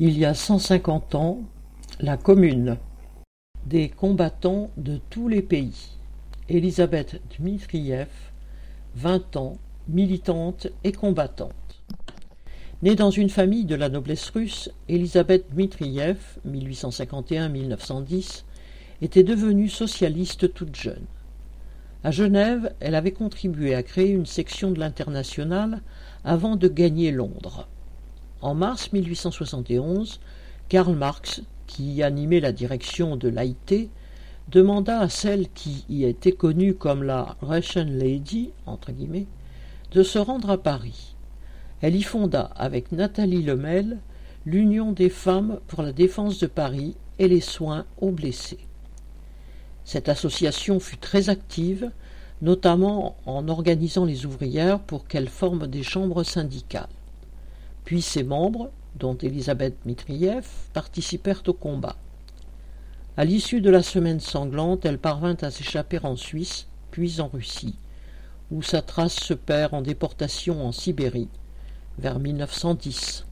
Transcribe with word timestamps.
Il 0.00 0.16
y 0.16 0.24
a 0.24 0.32
cent 0.32 0.60
cinquante 0.60 1.16
ans, 1.16 1.40
la 1.98 2.16
Commune. 2.16 2.76
Des 3.66 3.88
combattants 3.88 4.70
de 4.76 5.00
tous 5.10 5.26
les 5.26 5.42
pays. 5.42 5.88
Elisabeth 6.48 7.20
Dmitriev, 7.36 8.06
vingt 8.94 9.34
ans, 9.34 9.56
militante 9.88 10.68
et 10.84 10.92
combattante. 10.92 11.82
Née 12.82 12.94
dans 12.94 13.10
une 13.10 13.28
famille 13.28 13.64
de 13.64 13.74
la 13.74 13.88
noblesse 13.88 14.30
russe, 14.30 14.70
Elisabeth 14.88 15.52
Dmitriev, 15.52 16.18
1851-1910, 16.46 18.44
était 19.02 19.24
devenue 19.24 19.68
socialiste 19.68 20.54
toute 20.54 20.76
jeune. 20.76 21.06
À 22.04 22.12
Genève, 22.12 22.72
elle 22.78 22.94
avait 22.94 23.10
contribué 23.10 23.74
à 23.74 23.82
créer 23.82 24.10
une 24.10 24.26
section 24.26 24.70
de 24.70 24.78
l'Internationale 24.78 25.82
avant 26.22 26.54
de 26.54 26.68
gagner 26.68 27.10
Londres. 27.10 27.66
En 28.40 28.54
mars 28.54 28.92
1871, 28.92 30.20
Karl 30.68 30.94
Marx, 30.94 31.42
qui 31.66 32.04
animait 32.04 32.38
la 32.38 32.52
direction 32.52 33.16
de 33.16 33.28
l'AIT, 33.28 33.90
demanda 34.48 35.00
à 35.00 35.08
celle 35.08 35.48
qui 35.50 35.84
y 35.88 36.04
était 36.04 36.32
connue 36.32 36.74
comme 36.74 37.02
la 37.02 37.36
Russian 37.42 37.86
Lady, 37.88 38.52
de 39.90 40.02
se 40.04 40.18
rendre 40.20 40.50
à 40.50 40.58
Paris. 40.58 41.16
Elle 41.80 41.96
y 41.96 42.02
fonda, 42.02 42.50
avec 42.54 42.92
Nathalie 42.92 43.42
Lemel, 43.42 43.98
l'Union 44.46 44.92
des 44.92 45.10
femmes 45.10 45.58
pour 45.66 45.82
la 45.82 45.92
défense 45.92 46.38
de 46.38 46.46
Paris 46.46 46.96
et 47.18 47.26
les 47.26 47.40
soins 47.40 47.86
aux 48.00 48.12
blessés. 48.12 48.60
Cette 49.84 50.08
association 50.08 50.78
fut 50.78 50.98
très 50.98 51.28
active, 51.28 51.90
notamment 52.40 53.16
en 53.26 53.48
organisant 53.48 54.04
les 54.04 54.26
ouvrières 54.26 54.78
pour 54.78 55.08
qu'elles 55.08 55.28
forment 55.28 55.66
des 55.66 55.82
chambres 55.82 56.22
syndicales. 56.22 56.88
Puis 57.88 58.02
ses 58.02 58.22
membres, 58.22 58.70
dont 58.96 59.16
Elisabeth 59.16 59.86
Mitriev, 59.86 60.46
participèrent 60.74 61.42
au 61.46 61.54
combat. 61.54 61.96
À 63.16 63.24
l'issue 63.24 63.62
de 63.62 63.70
la 63.70 63.82
semaine 63.82 64.20
sanglante, 64.20 64.84
elle 64.84 64.98
parvint 64.98 65.38
à 65.40 65.50
s'échapper 65.50 65.98
en 66.02 66.14
Suisse, 66.14 66.66
puis 66.90 67.18
en 67.22 67.28
Russie, 67.28 67.76
où 68.50 68.60
sa 68.60 68.82
trace 68.82 69.14
se 69.14 69.32
perd 69.32 69.72
en 69.72 69.80
déportation 69.80 70.66
en 70.66 70.70
Sibérie, 70.70 71.30
vers 71.98 72.18
1910. 72.18 73.24